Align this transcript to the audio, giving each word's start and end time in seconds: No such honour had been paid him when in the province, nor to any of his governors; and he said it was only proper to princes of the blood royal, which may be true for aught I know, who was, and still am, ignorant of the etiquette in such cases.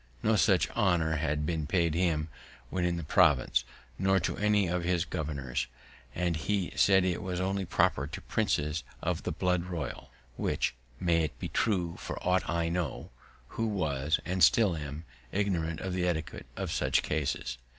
No 0.23 0.35
such 0.35 0.67
honour 0.71 1.17
had 1.17 1.45
been 1.45 1.67
paid 1.67 1.93
him 1.93 2.29
when 2.71 2.85
in 2.85 2.97
the 2.97 3.03
province, 3.03 3.63
nor 3.99 4.19
to 4.21 4.35
any 4.35 4.65
of 4.67 4.83
his 4.83 5.05
governors; 5.05 5.67
and 6.15 6.35
he 6.37 6.73
said 6.75 7.05
it 7.05 7.21
was 7.21 7.39
only 7.39 7.65
proper 7.65 8.07
to 8.07 8.21
princes 8.21 8.83
of 9.03 9.21
the 9.21 9.31
blood 9.31 9.65
royal, 9.65 10.09
which 10.37 10.73
may 10.99 11.29
be 11.37 11.49
true 11.49 11.97
for 11.99 12.17
aught 12.27 12.49
I 12.49 12.67
know, 12.67 13.11
who 13.49 13.67
was, 13.67 14.19
and 14.25 14.43
still 14.43 14.75
am, 14.75 15.05
ignorant 15.31 15.79
of 15.81 15.93
the 15.93 16.07
etiquette 16.07 16.47
in 16.57 16.67
such 16.67 17.03
cases. 17.03 17.59